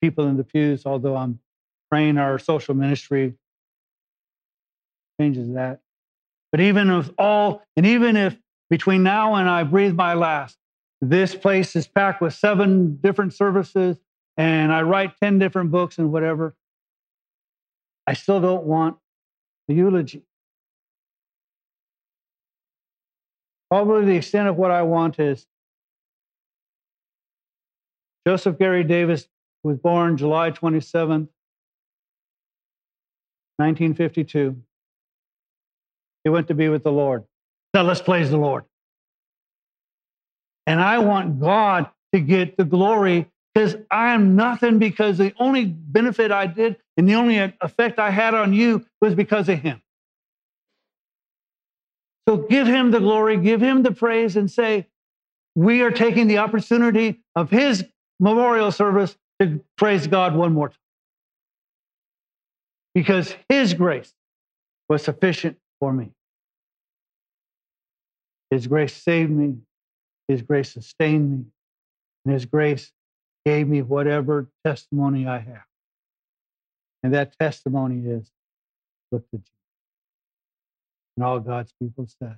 people 0.00 0.26
in 0.28 0.36
the 0.36 0.44
pews, 0.44 0.86
although 0.86 1.16
I'm 1.16 1.40
praying 1.90 2.18
our 2.18 2.38
social 2.38 2.74
ministry 2.74 3.34
changes 5.20 5.52
that. 5.54 5.80
But 6.56 6.62
even 6.62 6.88
if 6.88 7.10
all, 7.18 7.60
and 7.76 7.84
even 7.84 8.16
if 8.16 8.34
between 8.70 9.02
now 9.02 9.34
and 9.34 9.46
I 9.46 9.62
breathe 9.62 9.94
my 9.94 10.14
last, 10.14 10.56
this 11.02 11.34
place 11.34 11.76
is 11.76 11.86
packed 11.86 12.22
with 12.22 12.32
seven 12.32 12.96
different 12.96 13.34
services 13.34 13.98
and 14.38 14.72
I 14.72 14.80
write 14.80 15.18
10 15.22 15.38
different 15.38 15.70
books 15.70 15.98
and 15.98 16.10
whatever, 16.10 16.56
I 18.06 18.14
still 18.14 18.40
don't 18.40 18.64
want 18.64 18.96
the 19.68 19.74
eulogy. 19.74 20.22
Probably 23.70 24.06
the 24.06 24.16
extent 24.16 24.48
of 24.48 24.56
what 24.56 24.70
I 24.70 24.80
want 24.80 25.20
is 25.20 25.46
Joseph 28.26 28.58
Gary 28.58 28.82
Davis 28.82 29.28
was 29.62 29.76
born 29.76 30.16
July 30.16 30.52
27, 30.52 31.28
1952. 33.58 34.62
He 36.26 36.30
went 36.30 36.48
to 36.48 36.54
be 36.54 36.68
with 36.68 36.82
the 36.82 36.90
Lord. 36.90 37.22
Now 37.72 37.82
let's 37.82 38.02
praise 38.02 38.30
the 38.30 38.36
Lord. 38.36 38.64
And 40.66 40.80
I 40.80 40.98
want 40.98 41.38
God 41.38 41.88
to 42.12 42.18
get 42.18 42.56
the 42.56 42.64
glory 42.64 43.30
because 43.54 43.76
I 43.92 44.12
am 44.12 44.34
nothing 44.34 44.80
because 44.80 45.18
the 45.18 45.32
only 45.38 45.66
benefit 45.66 46.32
I 46.32 46.48
did 46.48 46.78
and 46.96 47.08
the 47.08 47.14
only 47.14 47.38
effect 47.60 48.00
I 48.00 48.10
had 48.10 48.34
on 48.34 48.52
you 48.52 48.84
was 49.00 49.14
because 49.14 49.48
of 49.48 49.60
him. 49.60 49.80
So 52.28 52.38
give 52.38 52.66
him 52.66 52.90
the 52.90 52.98
glory, 52.98 53.36
give 53.36 53.60
him 53.60 53.84
the 53.84 53.92
praise, 53.92 54.36
and 54.36 54.50
say, 54.50 54.88
We 55.54 55.82
are 55.82 55.92
taking 55.92 56.26
the 56.26 56.38
opportunity 56.38 57.22
of 57.36 57.50
his 57.50 57.84
memorial 58.18 58.72
service 58.72 59.16
to 59.38 59.60
praise 59.76 60.08
God 60.08 60.34
one 60.34 60.54
more 60.54 60.70
time. 60.70 60.78
Because 62.96 63.32
his 63.48 63.74
grace 63.74 64.12
was 64.88 65.04
sufficient 65.04 65.56
for 65.78 65.92
me. 65.92 66.10
His 68.50 68.66
grace 68.66 68.94
saved 68.94 69.30
me. 69.30 69.56
His 70.28 70.42
grace 70.42 70.72
sustained 70.72 71.30
me. 71.30 71.44
And 72.24 72.34
His 72.34 72.46
grace 72.46 72.92
gave 73.44 73.68
me 73.68 73.82
whatever 73.82 74.48
testimony 74.64 75.26
I 75.26 75.38
have. 75.38 75.64
And 77.02 77.14
that 77.14 77.38
testimony 77.38 78.08
is 78.10 78.30
look 79.12 79.28
to 79.30 79.38
Jesus. 79.38 79.50
And 81.16 81.24
all 81.24 81.40
God's 81.40 81.72
people 81.80 82.06
said, 82.20 82.36